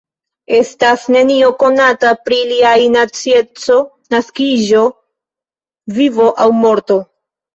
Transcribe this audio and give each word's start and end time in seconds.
Estas 0.59 1.01
nenio 1.15 1.49
konata 1.63 2.13
pri 2.29 2.39
liaj 2.53 2.79
nacieco, 2.95 3.77
naskiĝo, 4.15 4.81
vivo 5.99 6.33
aŭ 6.47 6.49
morto. 6.65 6.99